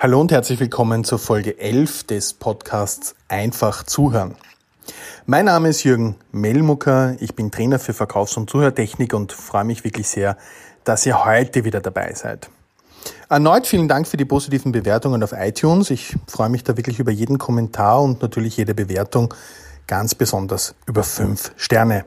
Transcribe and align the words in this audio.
Hallo 0.00 0.20
und 0.20 0.30
herzlich 0.30 0.60
willkommen 0.60 1.02
zur 1.02 1.18
Folge 1.18 1.58
11 1.58 2.04
des 2.04 2.32
Podcasts 2.32 3.16
Einfach 3.26 3.82
zuhören. 3.82 4.36
Mein 5.26 5.46
Name 5.46 5.70
ist 5.70 5.82
Jürgen 5.82 6.14
Mellmucker, 6.30 7.16
ich 7.18 7.34
bin 7.34 7.50
Trainer 7.50 7.80
für 7.80 7.92
Verkaufs- 7.94 8.36
und 8.36 8.48
Zuhörtechnik 8.48 9.12
und 9.12 9.32
freue 9.32 9.64
mich 9.64 9.82
wirklich 9.82 10.06
sehr, 10.06 10.36
dass 10.84 11.04
ihr 11.04 11.24
heute 11.24 11.64
wieder 11.64 11.80
dabei 11.80 12.14
seid. 12.14 12.48
Erneut 13.28 13.66
vielen 13.66 13.88
Dank 13.88 14.06
für 14.06 14.16
die 14.16 14.24
positiven 14.24 14.70
Bewertungen 14.70 15.20
auf 15.24 15.32
iTunes. 15.32 15.90
Ich 15.90 16.14
freue 16.28 16.48
mich 16.48 16.62
da 16.62 16.76
wirklich 16.76 17.00
über 17.00 17.10
jeden 17.10 17.38
Kommentar 17.38 18.00
und 18.00 18.22
natürlich 18.22 18.56
jede 18.56 18.76
Bewertung, 18.76 19.34
ganz 19.88 20.14
besonders 20.14 20.76
über 20.86 21.02
fünf 21.02 21.50
Sterne. 21.56 22.04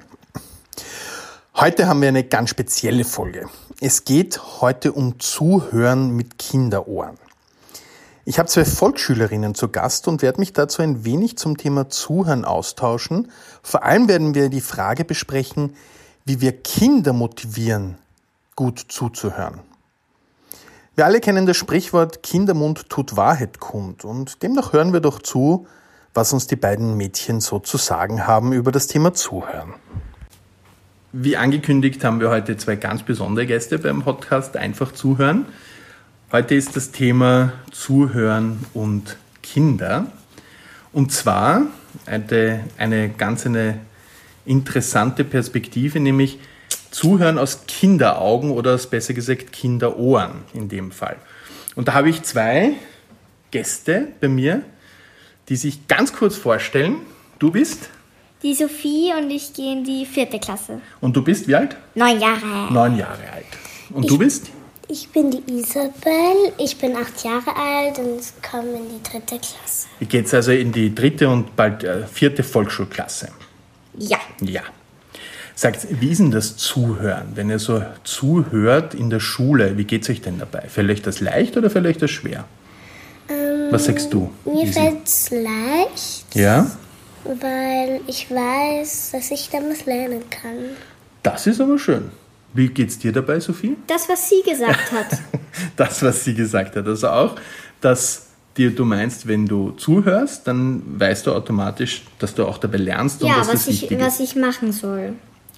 Heute 1.55 1.89
haben 1.89 1.99
wir 1.99 2.07
eine 2.07 2.23
ganz 2.23 2.51
spezielle 2.51 3.03
Folge. 3.03 3.49
Es 3.81 4.05
geht 4.05 4.61
heute 4.61 4.93
um 4.93 5.19
Zuhören 5.19 6.15
mit 6.15 6.39
Kinderohren. 6.39 7.17
Ich 8.23 8.37
habe 8.37 8.47
zwei 8.49 8.65
Volksschülerinnen 8.65 9.55
zu 9.55 9.69
Gast 9.69 10.07
und 10.07 10.21
werde 10.21 10.39
mich 10.39 10.53
dazu 10.53 10.83
ein 10.83 11.05
wenig 11.05 11.37
zum 11.37 11.57
Thema 11.57 11.89
Zuhören 11.89 12.45
austauschen. 12.45 13.31
Vor 13.63 13.83
allem 13.83 14.07
werden 14.07 14.35
wir 14.35 14.49
die 14.49 14.61
Frage 14.61 15.05
besprechen, 15.05 15.75
wie 16.23 16.39
wir 16.39 16.51
Kinder 16.51 17.13
motivieren, 17.13 17.97
gut 18.55 18.85
zuzuhören. 18.89 19.61
Wir 20.95 21.05
alle 21.05 21.19
kennen 21.19 21.47
das 21.47 21.57
Sprichwort 21.57 22.21
Kindermund 22.21 22.89
tut 22.89 23.15
Wahrheit 23.15 23.59
kund 23.59 24.05
und 24.05 24.43
demnach 24.43 24.73
hören 24.73 24.93
wir 24.93 24.99
doch 24.99 25.19
zu, 25.19 25.65
was 26.13 26.33
uns 26.33 26.45
die 26.45 26.57
beiden 26.57 26.97
Mädchen 26.97 27.39
so 27.39 27.59
zu 27.59 27.77
sagen 27.77 28.27
haben 28.27 28.53
über 28.53 28.71
das 28.71 28.87
Thema 28.87 29.13
Zuhören. 29.13 29.73
Wie 31.13 31.37
angekündigt 31.37 32.03
haben 32.03 32.19
wir 32.19 32.29
heute 32.29 32.55
zwei 32.57 32.75
ganz 32.75 33.03
besondere 33.03 33.47
Gäste 33.47 33.79
beim 33.79 34.03
Podcast 34.03 34.57
Einfach 34.57 34.91
zuhören. 34.91 35.45
Heute 36.33 36.55
ist 36.55 36.77
das 36.77 36.91
Thema 36.91 37.51
Zuhören 37.71 38.65
und 38.73 39.17
Kinder. 39.43 40.07
Und 40.93 41.11
zwar 41.11 41.63
eine, 42.05 42.63
eine 42.77 43.09
ganz 43.09 43.45
eine 43.45 43.81
interessante 44.45 45.25
Perspektive, 45.25 45.99
nämlich 45.99 46.39
Zuhören 46.89 47.37
aus 47.37 47.65
Kinderaugen 47.67 48.51
oder 48.51 48.77
besser 48.77 49.13
gesagt 49.13 49.51
Kinderohren 49.51 50.35
in 50.53 50.69
dem 50.69 50.93
Fall. 50.93 51.17
Und 51.75 51.89
da 51.89 51.95
habe 51.95 52.09
ich 52.09 52.23
zwei 52.23 52.75
Gäste 53.51 54.07
bei 54.21 54.29
mir, 54.29 54.63
die 55.49 55.57
sich 55.57 55.89
ganz 55.89 56.13
kurz 56.13 56.37
vorstellen. 56.37 56.95
Du 57.39 57.51
bist? 57.51 57.89
Die 58.41 58.53
Sophie 58.53 59.11
und 59.19 59.29
ich 59.31 59.53
gehe 59.53 59.73
in 59.73 59.83
die 59.83 60.05
vierte 60.05 60.39
Klasse. 60.39 60.79
Und 61.01 61.13
du 61.13 61.21
bist 61.21 61.49
wie 61.49 61.55
alt? 61.55 61.75
Neun 61.93 62.21
Jahre. 62.21 62.71
Neun 62.71 62.95
Jahre 62.95 63.29
alt. 63.33 63.45
Und 63.89 64.05
ich, 64.05 64.09
du 64.09 64.17
bist? 64.17 64.49
Ich 64.93 65.07
bin 65.07 65.31
die 65.31 65.41
Isabel, 65.53 66.51
ich 66.57 66.77
bin 66.77 66.97
acht 66.97 67.23
Jahre 67.23 67.55
alt 67.55 67.97
und 67.97 68.19
komme 68.43 68.73
in 68.73 68.89
die 68.89 69.01
dritte 69.09 69.37
Klasse. 69.39 69.87
Ihr 70.01 70.07
geht 70.07 70.33
also 70.33 70.51
in 70.51 70.73
die 70.73 70.93
dritte 70.93 71.29
und 71.29 71.55
bald 71.55 71.85
äh, 71.85 72.05
vierte 72.07 72.43
Volksschulklasse. 72.43 73.29
Ja. 73.97 74.17
Ja. 74.41 74.63
Sagt, 75.55 75.87
wie 76.01 76.11
ist 76.11 76.17
denn 76.19 76.31
das 76.31 76.57
Zuhören? 76.57 77.29
Wenn 77.35 77.49
ihr 77.49 77.59
so 77.59 77.81
zuhört 78.03 78.93
in 78.93 79.09
der 79.09 79.21
Schule, 79.21 79.77
wie 79.77 79.85
geht 79.85 80.03
es 80.03 80.09
euch 80.09 80.21
denn 80.21 80.39
dabei? 80.39 80.63
Fällt 80.67 80.89
euch 80.89 81.01
das 81.01 81.21
leicht 81.21 81.55
oder 81.55 81.69
fällt 81.69 81.85
euch 81.85 81.97
das 81.97 82.11
schwer? 82.11 82.43
Ähm, 83.29 83.67
Was 83.71 83.85
sagst 83.85 84.11
du? 84.11 84.29
Mir 84.43 84.67
fällt 84.67 85.05
es 85.05 85.29
leicht, 85.29 86.25
Ja? 86.35 86.69
weil 87.23 88.01
ich 88.07 88.29
weiß, 88.29 89.11
dass 89.13 89.31
ich 89.31 89.49
damit 89.51 89.85
lernen 89.85 90.23
kann. 90.29 90.57
Das 91.23 91.47
ist 91.47 91.61
aber 91.61 91.79
schön. 91.79 92.11
Wie 92.53 92.67
geht's 92.67 92.99
dir 92.99 93.11
dabei, 93.11 93.39
Sophie? 93.39 93.77
Das, 93.87 94.09
was 94.09 94.29
sie 94.29 94.41
gesagt 94.43 94.91
hat. 94.91 95.19
Das, 95.75 96.01
was 96.01 96.23
sie 96.23 96.33
gesagt 96.33 96.77
hat. 96.77 96.87
Also 96.87 97.09
auch, 97.09 97.35
dass 97.81 98.27
dir 98.57 98.71
du 98.73 98.85
meinst, 98.85 99.27
wenn 99.27 99.45
du 99.45 99.71
zuhörst, 99.71 100.47
dann 100.47 100.81
weißt 100.99 101.27
du 101.27 101.33
automatisch, 101.33 102.03
dass 102.19 102.33
du 102.35 102.45
auch 102.45 102.57
dabei 102.57 102.77
lernst 102.77 103.21
und 103.21 103.29
ja, 103.29 103.39
was 103.39 103.47
das 103.47 103.67
ich, 103.67 103.99
was 103.99 104.19
ich 104.19 104.35
machen 104.35 104.71
soll. 104.71 105.13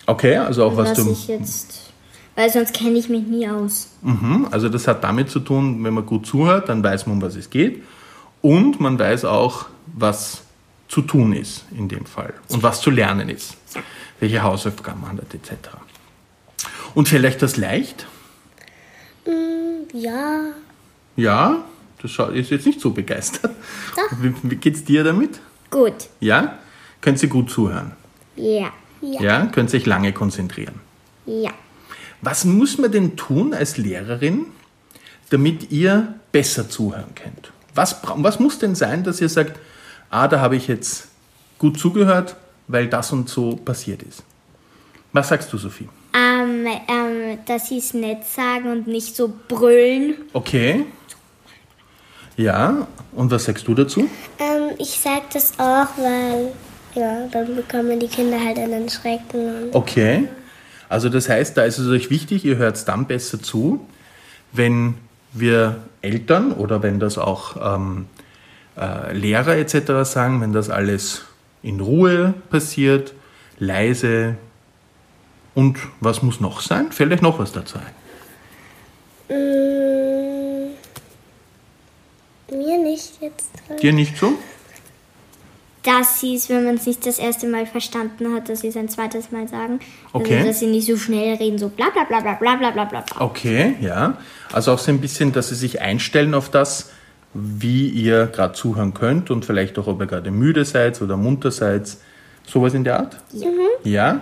Okay, 0.06 0.38
also 0.38 0.66
auch 0.66 0.76
was, 0.76 0.90
was 0.90 0.98
du. 0.98 1.12
ich 1.12 1.28
jetzt. 1.28 1.92
Weil 2.36 2.50
sonst 2.50 2.74
kenne 2.74 2.98
ich 2.98 3.10
mich 3.10 3.28
nie 3.28 3.48
aus. 3.48 3.90
Mhm, 4.02 4.48
also 4.50 4.68
das 4.68 4.88
hat 4.88 5.04
damit 5.04 5.30
zu 5.30 5.40
tun, 5.40 5.84
wenn 5.84 5.94
man 5.94 6.06
gut 6.06 6.26
zuhört, 6.26 6.70
dann 6.70 6.84
weiß 6.84 7.06
man, 7.06 7.18
um 7.18 7.22
was 7.22 7.36
es 7.36 7.50
geht. 7.50 7.84
Und 8.42 8.80
man 8.80 8.98
weiß 8.98 9.26
auch, 9.26 9.68
was 9.96 10.42
zu 10.88 11.02
tun 11.02 11.34
ist 11.34 11.66
in 11.76 11.88
dem 11.88 12.06
Fall 12.06 12.34
und 12.50 12.62
was 12.64 12.82
zu 12.82 12.90
lernen 12.90 13.30
ist. 13.30 13.56
Welche 14.20 14.44
Hausaufgaben 14.44 15.02
man 15.02 15.18
hat, 15.18 15.34
etc. 15.34 15.52
Und 16.94 17.08
vielleicht 17.08 17.42
das 17.42 17.58
leicht? 17.58 18.06
Mm, 19.26 19.98
ja, 19.98 20.52
Ja, 21.16 21.64
das 22.02 22.18
ist 22.34 22.50
jetzt 22.50 22.66
nicht 22.66 22.82
so 22.82 22.92
begeistert. 22.92 23.52
Doch. 23.96 24.18
Wie, 24.22 24.34
wie 24.44 24.56
geht's 24.56 24.84
dir 24.84 25.04
damit? 25.04 25.40
Gut. 25.70 26.10
Ja? 26.20 26.60
Könnt 27.02 27.22
ihr 27.24 27.30
gut 27.30 27.50
zuhören? 27.50 27.94
Ja. 28.36 28.72
ja, 29.02 29.22
Ja? 29.22 29.46
Könnt 29.48 29.70
sich 29.70 29.86
lange 29.86 30.14
konzentrieren? 30.14 30.76
Ja. 31.26 31.52
Was 32.22 32.46
muss 32.46 32.78
man 32.78 32.92
denn 32.92 33.16
tun 33.16 33.54
als 33.54 33.78
Lehrerin, 33.78 34.48
damit 35.30 35.72
ihr 35.72 36.16
besser 36.32 36.70
zuhören 36.70 37.16
könnt? 37.16 37.52
Was, 37.76 37.98
was 38.04 38.40
muss 38.40 38.60
denn 38.60 38.76
sein, 38.76 39.04
dass 39.04 39.20
ihr 39.20 39.30
sagt, 39.30 39.60
ah, 40.10 40.28
da 40.28 40.40
habe 40.40 40.56
ich 40.56 40.68
jetzt 40.68 41.08
gut 41.58 41.80
zugehört, 41.80 42.36
weil 42.68 42.88
das 42.88 43.12
und 43.12 43.30
so 43.30 43.56
passiert 43.56 44.04
ist? 44.04 44.24
Was 45.12 45.30
sagst 45.30 45.52
du, 45.52 45.58
Sophie? 45.58 45.90
Ähm, 46.66 46.80
ähm, 46.88 47.40
dass 47.46 47.70
sie 47.70 47.78
es 47.78 47.94
nett 47.94 48.26
sagen 48.26 48.72
und 48.72 48.88
nicht 48.88 49.16
so 49.16 49.34
brüllen. 49.48 50.16
Okay. 50.34 50.86
Ja, 52.36 52.88
und 53.12 53.30
was 53.32 53.46
sagst 53.46 53.68
du 53.68 53.76
dazu? 53.76 54.10
ähm, 54.40 54.76
ich 54.80 55.00
sag 55.00 55.30
das 55.32 55.54
auch, 55.60 55.88
weil 55.98 56.52
ja, 56.96 57.28
dann 57.32 57.56
bekommen 57.56 58.00
die 58.00 58.08
Kinder 58.08 58.40
halt 58.44 58.58
einen 58.58 58.90
Schrecken. 58.90 59.66
Und 59.66 59.76
Okay. 59.76 60.28
Also 60.90 61.10
das 61.10 61.28
heißt, 61.30 61.58
da 61.58 61.64
ist 61.64 61.80
es 61.80 61.88
euch 61.88 62.10
wichtig, 62.10 62.46
ihr 62.46 62.58
hört 62.58 62.88
dann 62.88 63.08
besser 63.08 63.42
zu, 63.42 63.86
wenn 64.52 64.96
wir 65.32 65.78
Eltern 66.02 66.52
oder 66.52 66.84
wenn 66.84 67.00
das 67.00 67.18
auch 67.18 67.76
ähm, 67.76 68.06
äh, 68.80 69.12
Lehrer 69.14 69.58
etc. 69.58 70.04
sagen, 70.04 70.42
wenn 70.42 70.54
das 70.54 70.70
alles 70.70 71.26
in 71.64 71.80
Ruhe 71.80 72.36
passiert, 72.52 73.14
leise 73.58 74.36
und 75.56 75.78
was 76.00 76.22
muss 76.24 76.40
noch 76.40 76.62
sein? 76.62 76.92
Fällt 76.92 77.12
euch 77.12 77.22
noch 77.22 77.40
was 77.40 77.52
dazu 77.52 77.78
ein? 77.78 77.94
Mm, 79.30 80.72
mir 82.52 82.78
nicht 82.78 83.22
jetzt. 83.22 83.52
Dir 83.82 83.94
nicht 83.94 84.18
so? 84.18 84.34
Dass 85.84 86.22
sie 86.22 86.36
es, 86.36 86.50
wenn 86.50 86.64
man 86.64 86.76
es 86.76 86.86
nicht 86.86 87.06
das 87.06 87.20
erste 87.20 87.46
Mal 87.48 87.66
verstanden 87.66 88.34
hat, 88.34 88.48
dass 88.48 88.62
sie 88.62 88.70
es 88.70 88.78
ein 88.78 88.88
zweites 88.88 89.32
Mal 89.32 89.50
sagen. 89.50 89.80
Okay. 90.14 90.38
Also, 90.38 90.48
dass 90.48 90.60
sie 90.60 90.68
nicht 90.68 90.88
so 90.88 90.96
schnell 90.96 91.36
reden, 91.36 91.58
so 91.58 91.68
bla 91.68 91.90
bla 91.90 92.06
bla 92.06 92.22
bla 92.22 92.36
bla 92.36 92.56
bla 92.56 92.72
bla 92.72 92.86
bla. 92.86 93.04
Okay, 93.20 93.76
ja. 93.82 94.18
Also 94.54 94.72
auch 94.72 94.80
so 94.80 94.92
ein 94.92 95.02
bisschen, 95.02 95.34
dass 95.34 95.50
sie 95.50 95.56
sich 95.56 95.82
einstellen 95.82 96.34
auf 96.34 96.50
das, 96.50 96.92
wie 97.34 97.90
ihr 97.90 98.28
gerade 98.28 98.54
zuhören 98.54 98.94
könnt 98.94 99.30
und 99.30 99.44
vielleicht 99.44 99.78
auch, 99.78 99.88
ob 99.88 100.00
ihr 100.00 100.08
gerade 100.08 100.32
müde 100.32 100.64
seid 100.64 101.02
oder 101.02 101.18
munter 101.18 101.52
seid. 101.52 101.98
Sowas 102.46 102.74
in 102.74 102.84
der 102.84 103.00
Art? 103.00 103.18
Ja. 103.34 103.50
Ja. 103.84 104.22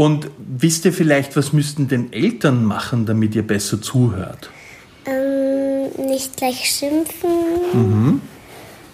Und 0.00 0.30
wisst 0.38 0.86
ihr 0.86 0.94
vielleicht, 0.94 1.36
was 1.36 1.52
müssten 1.52 1.86
denn 1.86 2.10
Eltern 2.10 2.64
machen, 2.64 3.04
damit 3.04 3.34
ihr 3.34 3.46
besser 3.46 3.82
zuhört? 3.82 4.48
Ähm, 5.04 6.06
nicht 6.06 6.38
gleich 6.38 6.70
schimpfen 6.70 8.22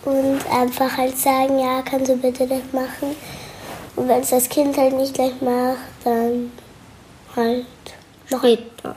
und 0.05 0.39
einfach 0.53 0.97
halt 0.97 1.17
sagen, 1.17 1.61
ja, 1.61 1.81
kannst 1.89 2.11
du 2.11 2.17
bitte 2.17 2.49
das 2.49 2.72
machen. 2.72 3.15
Und 3.94 4.09
wenn 4.09 4.22
es 4.22 4.31
das 4.31 4.49
Kind 4.49 4.77
halt 4.77 4.97
nicht 4.97 5.15
gleich 5.15 5.41
macht, 5.41 5.78
dann 6.03 6.50
halt 7.37 7.67
noch 8.33 8.41
Später. 8.41 8.97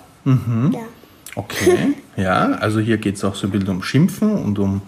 ja. 0.74 0.88
Okay, 1.36 1.94
ja. 2.18 2.54
Also 2.54 2.80
hier 2.80 2.98
geht 2.98 3.18
es 3.18 3.24
auch 3.24 3.36
so 3.36 3.46
ein 3.46 3.52
bisschen 3.52 3.70
um 3.70 3.84
Schimpfen 3.84 4.32
und 4.32 4.58
um, 4.58 4.82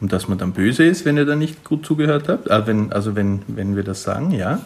um 0.00 0.08
dass 0.08 0.28
man 0.28 0.38
dann 0.38 0.52
böse 0.52 0.84
ist, 0.84 1.04
wenn 1.04 1.16
ihr 1.16 1.26
da 1.26 1.34
nicht 1.34 1.64
gut 1.64 1.84
zugehört 1.84 2.28
habt. 2.28 2.46
Äh, 2.46 2.68
wenn, 2.68 2.92
also 2.92 3.16
wenn, 3.16 3.42
wenn 3.48 3.74
wir 3.74 3.82
das 3.82 4.04
sagen, 4.04 4.30
ja. 4.30 4.60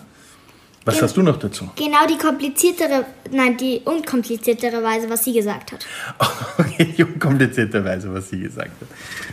Was 0.86 1.02
hast 1.02 1.16
du 1.16 1.22
noch 1.22 1.36
dazu? 1.36 1.68
Genau 1.74 2.06
die 2.08 2.16
kompliziertere, 2.16 3.04
nein, 3.32 3.56
die 3.56 3.80
unkompliziertere 3.84 4.82
Weise, 4.84 5.10
was 5.10 5.24
sie 5.24 5.32
gesagt 5.32 5.72
hat. 5.72 5.86
Okay, 6.58 7.02
unkomplizierterweise, 7.02 8.12
was 8.14 8.30
sie 8.30 8.40
gesagt 8.40 8.70
hat. 8.80 8.88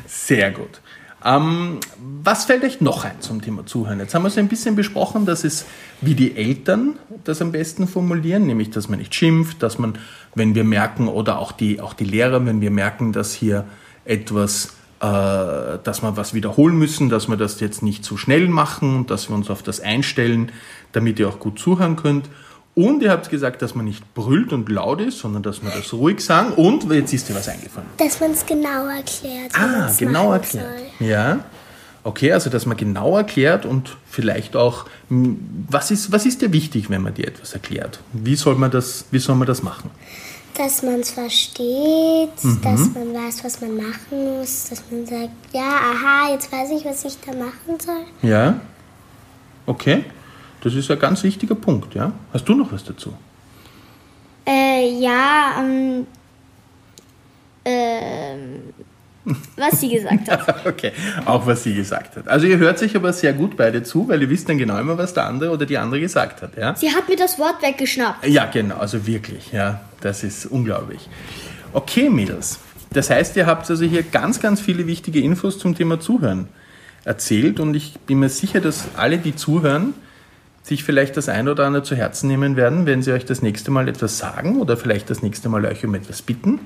Sehr 0.07 0.51
gut. 0.51 0.81
Ähm, 1.23 1.79
was 2.23 2.45
fällt 2.45 2.63
euch 2.63 2.81
noch 2.81 3.05
ein 3.05 3.21
zum 3.21 3.41
Thema 3.41 3.65
Zuhören? 3.65 3.99
Jetzt 3.99 4.13
haben 4.13 4.23
wir 4.23 4.29
so 4.29 4.39
ein 4.39 4.49
bisschen 4.49 4.75
besprochen, 4.75 5.25
dass 5.25 5.43
es, 5.43 5.65
wie 6.01 6.15
die 6.15 6.35
Eltern 6.35 6.97
das 7.23 7.41
am 7.41 7.51
besten 7.51 7.87
formulieren, 7.87 8.45
nämlich, 8.45 8.71
dass 8.71 8.89
man 8.89 8.99
nicht 8.99 9.15
schimpft, 9.15 9.63
dass 9.63 9.77
man, 9.77 9.97
wenn 10.35 10.55
wir 10.55 10.63
merken, 10.63 11.07
oder 11.07 11.39
auch 11.39 11.51
die, 11.51 11.79
auch 11.79 11.93
die 11.93 12.03
Lehrer, 12.03 12.45
wenn 12.45 12.61
wir 12.61 12.71
merken, 12.71 13.13
dass 13.13 13.33
hier 13.33 13.65
etwas, 14.05 14.73
dass 15.03 16.01
wir 16.01 16.15
was 16.15 16.33
wiederholen 16.33 16.77
müssen, 16.77 17.09
dass 17.09 17.27
wir 17.27 17.35
das 17.35 17.59
jetzt 17.59 17.83
nicht 17.83 18.05
zu 18.05 18.15
schnell 18.15 18.47
machen, 18.47 19.05
dass 19.05 19.29
wir 19.29 19.35
uns 19.35 19.49
auf 19.49 19.61
das 19.61 19.81
einstellen, 19.81 20.51
damit 20.93 21.19
ihr 21.19 21.27
auch 21.27 21.39
gut 21.39 21.59
zuhören 21.59 21.97
könnt. 21.97 22.29
Und 22.75 23.03
ihr 23.03 23.11
habt 23.11 23.29
gesagt, 23.29 23.61
dass 23.61 23.75
man 23.75 23.85
nicht 23.85 24.13
brüllt 24.15 24.53
und 24.53 24.69
laut 24.69 25.01
ist, 25.01 25.19
sondern 25.19 25.43
dass 25.43 25.61
man 25.61 25.73
das 25.75 25.93
ruhig 25.93 26.21
sagen. 26.21 26.53
Und 26.53 26.89
jetzt 26.91 27.13
ist 27.13 27.27
dir 27.27 27.35
was 27.35 27.49
eingefallen. 27.49 27.87
Dass 27.97 28.19
man 28.19 28.31
es 28.31 28.45
genau 28.45 28.87
erklärt. 28.87 29.51
Ah, 29.53 29.91
genau 29.99 30.31
erklärt. 30.31 30.65
Soll. 30.99 31.07
Ja. 31.07 31.39
Okay, 32.05 32.31
also 32.31 32.49
dass 32.49 32.65
man 32.65 32.77
genau 32.77 33.17
erklärt 33.17 33.65
und 33.65 33.95
vielleicht 34.09 34.55
auch, 34.55 34.85
was 35.09 35.91
ist, 35.91 36.11
was 36.11 36.25
ist 36.25 36.41
dir 36.41 36.51
wichtig, 36.51 36.89
wenn 36.89 37.01
man 37.01 37.13
dir 37.13 37.27
etwas 37.27 37.53
erklärt? 37.53 37.99
Wie 38.11 38.35
soll 38.35 38.55
man 38.55 38.71
das, 38.71 39.05
wie 39.11 39.19
soll 39.19 39.35
man 39.35 39.47
das 39.47 39.63
machen? 39.63 39.91
Dass 40.55 40.83
man 40.83 40.99
es 40.99 41.11
versteht, 41.11 42.43
mhm. 42.43 42.61
dass 42.61 42.93
man 42.93 43.13
weiß, 43.13 43.43
was 43.43 43.61
man 43.61 43.75
machen 43.75 44.37
muss, 44.37 44.69
dass 44.69 44.83
man 44.91 45.05
sagt, 45.05 45.31
ja, 45.51 45.61
aha, 45.61 46.31
jetzt 46.31 46.51
weiß 46.51 46.69
ich, 46.71 46.85
was 46.85 47.03
ich 47.05 47.17
da 47.25 47.31
machen 47.31 47.79
soll. 47.79 48.05
Ja. 48.21 48.59
Okay. 49.65 50.05
Das 50.61 50.75
ist 50.75 50.89
ein 50.89 50.99
ganz 50.99 51.23
wichtiger 51.23 51.55
Punkt, 51.55 51.93
ja? 51.93 52.13
Hast 52.31 52.47
du 52.47 52.55
noch 52.55 52.71
was 52.71 52.83
dazu? 52.83 53.13
Äh, 54.45 54.97
ja, 54.99 55.55
ähm, 55.59 56.07
ähm, 57.65 58.73
was 59.57 59.79
sie 59.79 59.89
gesagt 59.89 60.29
hat. 60.29 60.65
okay, 60.65 60.91
auch 61.25 61.45
was 61.45 61.63
sie 61.63 61.73
gesagt 61.73 62.15
hat. 62.17 62.27
Also 62.27 62.45
ihr 62.47 62.57
hört 62.57 62.79
sich 62.79 62.95
aber 62.95 63.13
sehr 63.13 63.33
gut 63.33 63.55
beide 63.55 63.83
zu, 63.83 64.07
weil 64.07 64.21
ihr 64.21 64.29
wisst 64.29 64.49
dann 64.49 64.57
genau 64.57 64.77
immer, 64.79 64.97
was 64.97 65.13
der 65.13 65.25
andere 65.25 65.51
oder 65.51 65.65
die 65.65 65.77
andere 65.77 65.99
gesagt 65.99 66.41
hat, 66.41 66.57
ja? 66.57 66.75
Sie 66.75 66.93
hat 66.93 67.07
mir 67.09 67.15
das 67.15 67.39
Wort 67.39 67.61
weggeschnappt. 67.61 68.25
Ja, 68.27 68.45
genau, 68.45 68.77
also 68.77 69.05
wirklich, 69.07 69.51
ja, 69.51 69.81
das 70.03 70.23
ist 70.23 70.45
unglaublich. 70.45 71.09
Okay, 71.71 72.09
Mädels, 72.09 72.59
das 72.91 73.09
heißt, 73.09 73.35
ihr 73.37 73.45
habt 73.45 73.69
also 73.69 73.85
hier 73.85 74.03
ganz, 74.03 74.39
ganz 74.39 74.61
viele 74.61 74.85
wichtige 74.85 75.19
Infos 75.19 75.57
zum 75.57 75.75
Thema 75.75 75.99
Zuhören 75.99 76.47
erzählt 77.05 77.59
und 77.59 77.73
ich 77.75 77.99
bin 78.05 78.19
mir 78.19 78.29
sicher, 78.29 78.61
dass 78.61 78.85
alle, 78.95 79.17
die 79.17 79.35
zuhören, 79.35 79.93
sich 80.61 80.83
vielleicht 80.83 81.17
das 81.17 81.27
ein 81.27 81.49
oder 81.49 81.65
andere 81.65 81.83
zu 81.83 81.95
Herzen 81.95 82.27
nehmen 82.27 82.55
werden, 82.55 82.85
wenn 82.85 83.01
sie 83.01 83.11
euch 83.11 83.25
das 83.25 83.41
nächste 83.41 83.71
Mal 83.71 83.89
etwas 83.89 84.17
sagen 84.17 84.61
oder 84.61 84.77
vielleicht 84.77 85.09
das 85.09 85.21
nächste 85.21 85.49
Mal 85.49 85.65
euch 85.65 85.83
um 85.85 85.93
etwas 85.95 86.21
bitten. 86.21 86.59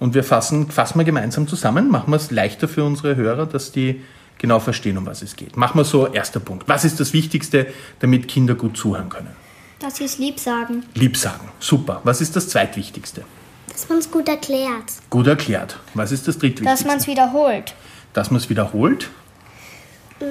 Und 0.00 0.14
wir 0.14 0.24
fassen, 0.24 0.70
fassen 0.70 0.98
wir 0.98 1.04
gemeinsam 1.04 1.46
zusammen, 1.46 1.90
machen 1.90 2.10
wir 2.10 2.16
es 2.16 2.30
leichter 2.30 2.66
für 2.66 2.84
unsere 2.84 3.16
Hörer, 3.16 3.46
dass 3.46 3.72
die 3.72 4.00
genau 4.38 4.58
verstehen, 4.58 4.96
um 4.96 5.06
was 5.06 5.22
es 5.22 5.36
geht. 5.36 5.56
Machen 5.56 5.78
wir 5.78 5.84
so, 5.84 6.06
erster 6.06 6.40
Punkt. 6.40 6.66
Was 6.66 6.84
ist 6.84 6.98
das 6.98 7.12
Wichtigste, 7.12 7.66
damit 8.00 8.28
Kinder 8.28 8.54
gut 8.54 8.76
zuhören 8.76 9.08
können? 9.08 9.43
Dass 9.78 9.96
sie 9.96 10.04
es 10.04 10.18
lieb 10.18 10.38
sagen. 10.38 10.84
Lieb 10.94 11.16
sagen, 11.16 11.48
super. 11.60 12.00
Was 12.04 12.20
ist 12.20 12.36
das 12.36 12.48
Zweitwichtigste? 12.48 13.24
Dass 13.68 13.88
man 13.88 13.98
es 13.98 14.10
gut 14.10 14.28
erklärt. 14.28 14.84
Gut 15.10 15.26
erklärt. 15.26 15.78
Was 15.94 16.12
ist 16.12 16.28
das 16.28 16.38
Drittwichtigste? 16.38 16.70
Dass 16.70 16.84
man 16.84 16.98
es 16.98 17.06
wiederholt. 17.06 17.74
Dass 18.12 18.30
man 18.30 18.40
es 18.40 18.48
wiederholt? 18.48 19.10
Mm. 20.20 20.24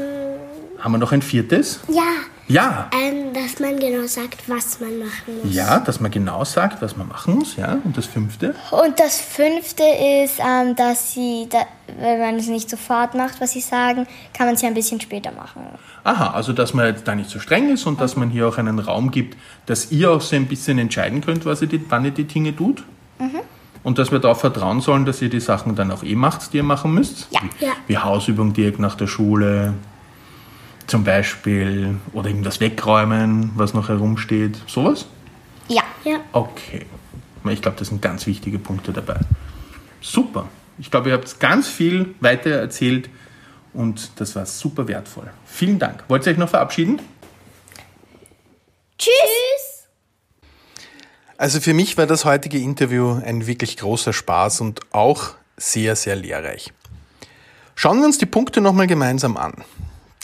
Haben 0.80 0.92
wir 0.94 0.98
noch 0.98 1.12
ein 1.12 1.22
viertes? 1.22 1.82
Ja. 1.90 2.04
Ja. 2.48 2.90
Ähm, 2.94 3.34
dass 3.34 3.60
man 3.60 3.80
genau 3.80 4.06
sagt, 4.06 4.50
was 4.50 4.80
man 4.80 5.00
machen 5.00 5.40
muss. 5.44 5.54
Ja, 5.54 5.80
dass 5.80 6.00
man 6.00 6.12
genau 6.12 6.44
sagt, 6.44 6.82
was 6.82 6.98
man 6.98 7.08
machen 7.08 7.36
muss, 7.36 7.56
ja. 7.56 7.78
Und 7.84 7.98
das 7.98 8.06
fünfte? 8.06 8.54
Und 8.72 9.00
das 9.00 9.22
fünfte 9.22 9.84
ist, 10.24 10.40
ähm, 10.40 10.76
dass 10.76 11.14
sie, 11.14 11.48
da, 11.50 11.66
wenn 12.00 12.20
man 12.20 12.36
es 12.36 12.48
nicht 12.48 12.70
sofort 12.70 13.16
macht, 13.16 13.40
was 13.40 13.52
sie 13.52 13.62
sagen, 13.62 14.08
kann 14.34 14.48
man 14.48 14.56
es 14.56 14.62
ja 14.62 14.68
ein 14.68 14.74
bisschen 14.74 15.00
später 15.00 15.32
machen. 15.32 15.64
Aha, 16.04 16.32
also 16.32 16.52
dass 16.52 16.74
man 16.74 16.88
jetzt 16.88 17.08
da 17.08 17.16
nicht 17.16 17.30
so 17.30 17.40
streng 17.40 17.70
ist 17.70 17.86
und 17.86 18.02
dass 18.02 18.16
man 18.16 18.30
hier 18.30 18.48
auch 18.48 18.58
einen 18.58 18.80
Raum 18.80 19.12
gibt, 19.12 19.38
dass 19.66 19.92
ihr 19.92 20.12
auch 20.12 20.22
so 20.22 20.36
ein 20.36 20.48
bisschen 20.48 20.78
entscheiden 20.80 21.22
könnt, 21.22 21.46
was 21.46 21.62
ihr 21.62 21.68
die, 21.68 21.84
wann 21.90 22.04
ihr 22.04 22.12
die 22.12 22.26
Dinge 22.26 22.56
tut. 22.56 22.84
Mhm. 23.20 23.40
Und 23.84 24.00
dass 24.00 24.12
wir 24.12 24.20
darauf 24.20 24.40
vertrauen 24.40 24.80
sollen, 24.80 25.06
dass 25.06 25.22
ihr 25.22 25.30
die 25.30 25.42
Sachen 25.42 25.76
dann 25.76 25.92
auch 25.92 26.04
eh 26.04 26.16
macht, 26.16 26.54
die 26.54 26.58
ihr 26.58 26.64
machen 26.64 26.94
müsst. 26.94 27.28
Ja. 27.32 27.42
Wie, 27.42 27.66
ja. 27.66 27.72
wie 27.88 27.98
Hausübung 27.98 28.54
direkt 28.54 28.80
nach 28.80 28.96
der 28.96 29.08
Schule, 29.08 29.74
zum 30.88 31.04
Beispiel 31.04 31.96
oder 32.14 32.30
irgendwas 32.30 32.60
wegräumen, 32.60 33.52
was 33.56 33.74
noch 33.74 33.90
herumsteht. 33.90 34.58
Sowas? 34.68 35.06
Ja. 35.68 35.84
ja. 36.04 36.20
Okay. 36.32 36.86
Ich 37.50 37.62
glaube, 37.62 37.78
das 37.78 37.90
sind 37.90 38.02
ganz 38.02 38.26
wichtige 38.26 38.60
Punkte 38.60 38.94
dabei. 38.94 39.20
Super. 40.02 40.48
Ich 40.78 40.90
glaube, 40.90 41.10
ihr 41.10 41.16
habt 41.16 41.40
ganz 41.40 41.68
viel 41.68 42.16
weiter 42.20 42.52
erzählt 42.52 43.10
und 43.74 44.12
das 44.18 44.36
war 44.36 44.46
super 44.46 44.88
wertvoll. 44.88 45.30
Vielen 45.46 45.80
Dank. 45.80 46.04
Wollt 46.08 46.26
ihr 46.26 46.32
euch 46.32 46.38
noch 46.38 46.50
verabschieden? 46.50 47.02
Tschüss. 48.98 49.88
Also 51.38 51.60
für 51.60 51.74
mich 51.74 51.98
war 51.98 52.06
das 52.06 52.26
heutige 52.26 52.60
Interview 52.60 53.20
ein 53.24 53.48
wirklich 53.48 53.78
großer 53.78 54.14
Spaß 54.14 54.62
und 54.62 54.82
auch 54.94 55.32
sehr, 55.58 55.96
sehr 55.96 56.16
lehrreich. 56.16 56.72
Schauen 57.76 58.00
wir 58.00 58.06
uns 58.06 58.18
die 58.18 58.26
Punkte 58.26 58.62
nochmal 58.62 58.88
gemeinsam 58.88 59.36
an. 59.36 59.54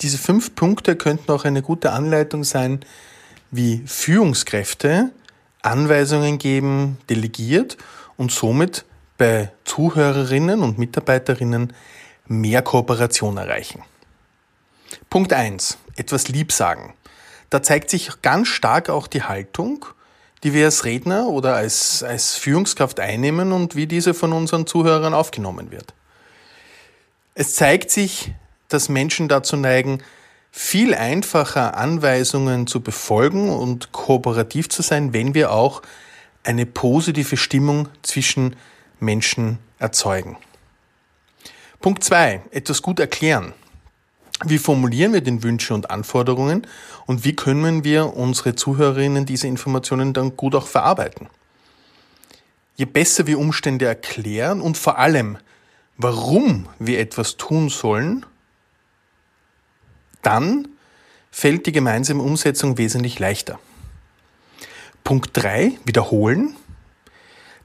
Diese 0.01 0.17
fünf 0.17 0.55
Punkte 0.55 0.95
könnten 0.95 1.31
auch 1.31 1.43
eine 1.45 1.61
gute 1.61 1.91
Anleitung 1.91 2.43
sein, 2.43 2.85
wie 3.51 3.83
Führungskräfte 3.85 5.11
Anweisungen 5.61 6.37
geben, 6.37 6.97
delegiert 7.09 7.77
und 8.15 8.31
somit 8.31 8.85
bei 9.17 9.51
Zuhörerinnen 9.65 10.61
und 10.61 10.77
Mitarbeiterinnen 10.77 11.73
mehr 12.27 12.61
Kooperation 12.61 13.37
erreichen. 13.37 13.83
Punkt 15.09 15.33
eins: 15.33 15.77
Etwas 15.97 16.29
lieb 16.29 16.51
sagen. 16.51 16.93
Da 17.49 17.61
zeigt 17.61 17.89
sich 17.89 18.21
ganz 18.21 18.47
stark 18.47 18.89
auch 18.89 19.07
die 19.07 19.23
Haltung, 19.23 19.85
die 20.43 20.53
wir 20.53 20.65
als 20.65 20.85
Redner 20.85 21.27
oder 21.27 21.55
als, 21.55 22.03
als 22.03 22.35
Führungskraft 22.35 22.99
einnehmen 22.99 23.51
und 23.51 23.75
wie 23.75 23.87
diese 23.87 24.13
von 24.13 24.31
unseren 24.31 24.65
Zuhörern 24.65 25.13
aufgenommen 25.13 25.71
wird. 25.71 25.93
Es 27.33 27.55
zeigt 27.55 27.91
sich 27.91 28.31
dass 28.69 28.89
Menschen 28.89 29.27
dazu 29.27 29.57
neigen, 29.57 30.01
viel 30.51 30.95
einfacher 30.95 31.77
Anweisungen 31.77 32.65
zu 32.65 32.81
befolgen 32.81 33.49
und 33.49 33.91
kooperativ 33.91 34.69
zu 34.69 34.81
sein, 34.81 35.13
wenn 35.13 35.33
wir 35.33 35.51
auch 35.51 35.81
eine 36.43 36.65
positive 36.65 37.37
Stimmung 37.37 37.89
zwischen 38.01 38.55
Menschen 38.99 39.59
erzeugen. 39.77 40.37
Punkt 41.81 42.03
zwei: 42.03 42.41
Etwas 42.51 42.81
gut 42.81 42.99
erklären. 42.99 43.53
Wie 44.45 44.57
formulieren 44.57 45.13
wir 45.13 45.21
den 45.21 45.43
Wünsche 45.43 45.73
und 45.73 45.91
Anforderungen 45.91 46.65
und 47.05 47.25
wie 47.25 47.35
können 47.35 47.83
wir 47.83 48.15
unsere 48.15 48.55
Zuhörerinnen 48.55 49.25
diese 49.25 49.47
Informationen 49.47 50.13
dann 50.13 50.37
gut 50.37 50.55
auch 50.55 50.67
verarbeiten? 50.67 51.27
Je 52.75 52.85
besser 52.85 53.27
wir 53.27 53.37
Umstände 53.37 53.85
erklären 53.85 54.61
und 54.61 54.77
vor 54.77 54.97
allem, 54.97 55.37
warum 55.97 56.69
wir 56.79 56.99
etwas 56.99 57.35
tun 57.35 57.67
sollen, 57.67 58.25
dann 60.21 60.67
fällt 61.31 61.65
die 61.65 61.71
gemeinsame 61.71 62.23
Umsetzung 62.23 62.77
wesentlich 62.77 63.19
leichter. 63.19 63.59
Punkt 65.03 65.29
3, 65.33 65.73
wiederholen. 65.85 66.55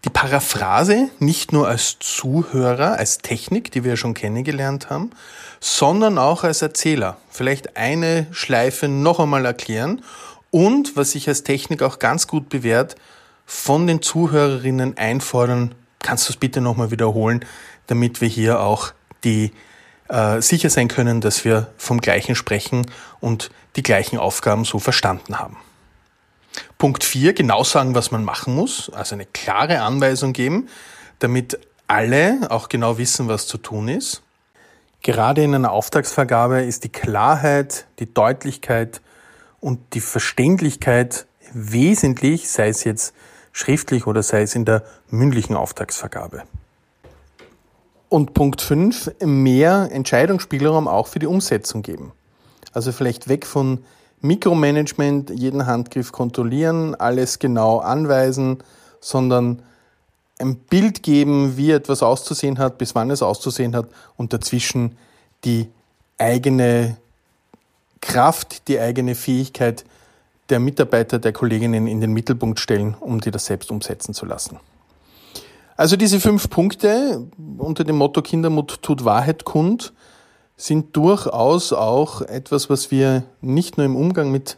Die 0.05 0.11
Paraphrase 0.11 1.09
nicht 1.19 1.53
nur 1.53 1.67
als 1.67 1.99
Zuhörer, 1.99 2.99
als 2.99 3.19
Technik, 3.19 3.73
die 3.73 3.85
wir 3.85 3.93
ja 3.93 3.97
schon 3.97 4.13
kennengelernt 4.13 4.91
haben, 4.91 5.11
sondern 5.61 6.19
auch 6.19 6.45
als 6.45 6.61
Erzähler. 6.61 7.17
Vielleicht 7.31 7.77
eine 7.79 8.27
Schleife 8.31 8.87
noch 8.89 9.19
einmal 9.19 9.47
erklären 9.47 10.03
und, 10.51 10.97
was 10.97 11.13
sich 11.13 11.27
als 11.27 11.43
Technik 11.43 11.83
auch 11.83 11.99
ganz 11.99 12.27
gut 12.27 12.51
bewährt, 12.51 12.97
von 13.47 13.87
den 13.87 14.03
Zuhörerinnen 14.03 14.97
einfordern, 14.99 15.75
kannst 16.01 16.29
du 16.29 16.33
es 16.33 16.37
bitte 16.37 16.61
nochmal 16.61 16.91
wiederholen, 16.91 17.45
damit 17.87 18.21
wir 18.21 18.29
hier 18.29 18.61
auch 18.61 18.93
die 19.25 19.53
äh, 20.09 20.41
sicher 20.41 20.71
sein 20.71 20.89
können, 20.89 21.21
dass 21.21 21.45
wir 21.45 21.69
vom 21.77 22.01
Gleichen 22.01 22.35
sprechen 22.35 22.87
und 23.21 23.51
die 23.77 23.83
gleichen 23.83 24.19
Aufgaben 24.19 24.65
so 24.65 24.79
verstanden 24.79 25.39
haben. 25.39 25.57
Punkt 26.79 27.05
4, 27.05 27.33
genau 27.33 27.65
sagen, 27.65 27.95
was 27.95 28.11
man 28.11 28.25
machen 28.25 28.55
muss, 28.55 28.91
also 28.91 29.15
eine 29.15 29.27
klare 29.27 29.81
Anweisung 29.81 30.33
geben, 30.33 30.69
damit 31.19 31.59
alle 31.87 32.47
auch 32.51 32.69
genau 32.69 32.99
wissen, 32.99 33.29
was 33.29 33.47
zu 33.47 33.59
tun 33.59 33.89
ist. 33.89 34.23
Gerade 35.03 35.43
in 35.43 35.55
einer 35.55 35.73
Auftragsvergabe 35.73 36.63
ist 36.63 36.85
die 36.85 36.89
Klarheit, 36.89 37.87
die 37.99 38.13
Deutlichkeit 38.13 39.03
und 39.61 39.95
die 39.95 40.01
Verständlichkeit 40.01 41.27
wesentlich, 41.53 42.51
sei 42.51 42.69
es 42.69 42.85
jetzt 42.85 43.15
schriftlich 43.53 44.07
oder 44.07 44.23
sei 44.23 44.43
es 44.43 44.55
in 44.55 44.65
der 44.65 44.83
mündlichen 45.09 45.57
Auftragsvergabe. 45.57 46.45
Und 48.15 48.33
Punkt 48.33 48.63
5, 48.63 49.11
mehr 49.25 49.89
Entscheidungsspielraum 49.91 50.87
auch 50.87 51.09
für 51.09 51.19
die 51.19 51.27
Umsetzung 51.27 51.83
geben. 51.83 52.13
Also 52.73 52.93
vielleicht 52.93 53.29
weg 53.29 53.45
von 53.45 53.83
Mikromanagement, 54.21 55.31
jeden 55.31 55.67
Handgriff 55.67 56.13
kontrollieren, 56.13 56.95
alles 56.95 57.41
genau 57.41 57.79
anweisen, 57.79 58.59
sondern 59.01 59.63
ein 60.39 60.55
Bild 60.55 61.03
geben, 61.03 61.57
wie 61.57 61.73
etwas 61.73 62.05
auszusehen 62.05 62.61
hat, 62.61 62.79
bis 62.79 62.95
wann 62.95 63.11
es 63.11 63.21
auszusehen 63.21 63.75
hat 63.75 63.87
und 64.17 64.33
dazwischen 64.33 64.97
die 65.45 65.69
eigene 66.17 66.97
Kraft, 68.01 68.69
die 68.69 68.79
eigene 68.79 69.17
Fähigkeit 69.17 69.85
der 70.51 70.61
Mitarbeiter, 70.61 71.19
der 71.19 71.33
Kolleginnen 71.33 71.89
in 71.89 72.01
den 72.01 72.13
Mittelpunkt 72.13 72.61
stellen, 72.61 72.95
um 73.01 73.21
die 73.21 73.33
das 73.33 73.47
selbst 73.47 73.73
umsetzen 73.73 74.15
zu 74.15 74.25
lassen. 74.25 74.61
Also 75.77 75.97
diese 75.97 76.21
fünf 76.21 76.51
Punkte 76.51 77.27
unter 77.59 77.83
dem 77.85 77.97
Motto 77.97 78.23
Kindermut 78.23 78.81
tut 78.83 79.05
Wahrheit 79.05 79.45
kund 79.45 79.93
sind 80.57 80.97
durchaus 80.97 81.73
auch 81.73 82.23
etwas, 82.23 82.71
was 82.71 82.93
wir 82.93 83.25
nicht 83.41 83.77
nur 83.77 83.85
im 83.85 83.97
Umgang 83.97 84.31
mit 84.31 84.57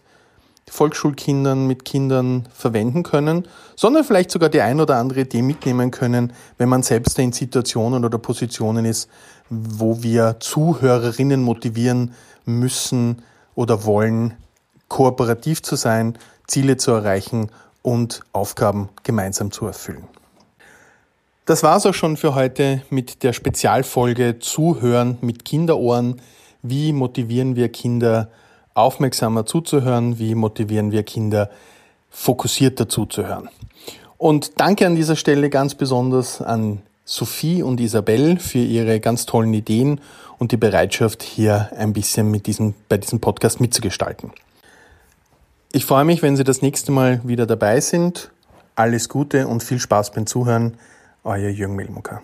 Volksschulkindern, 0.68 1.66
mit 1.66 1.84
Kindern 1.84 2.48
verwenden 2.52 3.02
können, 3.02 3.46
sondern 3.76 4.04
vielleicht 4.04 4.30
sogar 4.30 4.48
die 4.48 4.60
ein 4.60 4.80
oder 4.80 4.96
andere 4.96 5.20
Idee 5.20 5.40
mitnehmen 5.40 5.90
können, 5.90 6.32
wenn 6.58 6.68
man 6.68 6.82
selbst 6.82 7.18
in 7.18 7.32
Situationen 7.32 8.04
oder 8.04 8.18
Positionen 8.18 8.84
ist, 8.84 9.08
wo 9.48 10.02
wir 10.02 10.36
Zuhörerinnen 10.40 11.42
motivieren 11.42 12.12
müssen 12.44 13.22
oder 13.54 13.84
wollen, 13.84 14.34
kooperativ 14.88 15.62
zu 15.62 15.76
sein, 15.76 16.18
Ziele 16.46 16.76
zu 16.76 16.90
erreichen 16.90 17.48
und 17.82 18.22
Aufgaben 18.32 18.88
gemeinsam 19.02 19.52
zu 19.52 19.66
erfüllen. 19.66 20.06
Das 21.46 21.62
war's 21.62 21.86
auch 21.86 21.94
schon 21.94 22.16
für 22.16 22.34
heute 22.34 22.82
mit 22.90 23.22
der 23.22 23.32
Spezialfolge 23.32 24.40
Zuhören 24.40 25.16
mit 25.20 25.44
Kinderohren. 25.44 26.20
Wie 26.62 26.92
motivieren 26.92 27.54
wir 27.54 27.68
Kinder, 27.68 28.30
aufmerksamer 28.74 29.46
zuzuhören? 29.46 30.18
Wie 30.18 30.34
motivieren 30.34 30.90
wir 30.90 31.04
Kinder, 31.04 31.48
fokussierter 32.10 32.88
zuzuhören? 32.88 33.48
Und 34.18 34.58
danke 34.60 34.86
an 34.86 34.96
dieser 34.96 35.14
Stelle 35.14 35.48
ganz 35.48 35.76
besonders 35.76 36.42
an 36.42 36.82
Sophie 37.04 37.62
und 37.62 37.78
Isabel 37.78 38.40
für 38.40 38.58
ihre 38.58 38.98
ganz 38.98 39.24
tollen 39.24 39.54
Ideen 39.54 40.00
und 40.38 40.50
die 40.50 40.56
Bereitschaft, 40.56 41.22
hier 41.22 41.70
ein 41.76 41.92
bisschen 41.92 42.28
mit 42.28 42.48
diesem, 42.48 42.74
bei 42.88 42.98
diesem 42.98 43.20
Podcast 43.20 43.60
mitzugestalten. 43.60 44.32
Ich 45.70 45.86
freue 45.86 46.04
mich, 46.04 46.22
wenn 46.22 46.36
Sie 46.36 46.42
das 46.42 46.60
nächste 46.60 46.90
Mal 46.90 47.20
wieder 47.22 47.46
dabei 47.46 47.80
sind. 47.80 48.32
Alles 48.74 49.08
Gute 49.08 49.46
und 49.46 49.62
viel 49.62 49.78
Spaß 49.78 50.10
beim 50.10 50.26
Zuhören. 50.26 50.76
Euer 51.26 51.50
Jürgen 51.50 51.74
Melmucker. 51.74 52.22